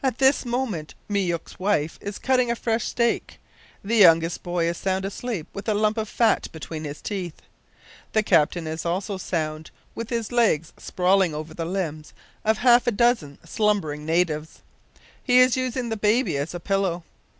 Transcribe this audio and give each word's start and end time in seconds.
At 0.03 0.17
this 0.17 0.45
moment 0.47 0.95
Myouk's 1.07 1.59
wife 1.59 1.99
is 2.01 2.17
cutting 2.17 2.49
a 2.49 2.55
fresh 2.55 2.85
steak. 2.85 3.37
The 3.83 3.97
youngest 3.97 4.41
boy 4.41 4.65
is 4.67 4.77
sound 4.77 5.05
asleep 5.05 5.45
with 5.53 5.69
a 5.69 5.75
lump 5.75 5.95
of 5.95 6.09
fat 6.09 6.51
between 6.51 6.85
his 6.85 7.03
teeth. 7.03 7.39
The 8.13 8.23
captain 8.23 8.65
is 8.65 8.83
also 8.83 9.17
sound, 9.19 9.69
with 9.93 10.09
his 10.09 10.31
legs 10.31 10.73
sprawling 10.75 11.35
over 11.35 11.53
the 11.53 11.65
limbs 11.65 12.13
of 12.43 12.57
half 12.57 12.87
a 12.87 12.91
dozen 12.91 13.37
slumbering 13.45 14.03
natives. 14.03 14.63
He 15.23 15.37
is 15.37 15.55
using 15.55 15.89
the 15.89 15.97
baby 15.97 16.35
as 16.35 16.55
a 16.55 16.59
pillow. 16.59 17.03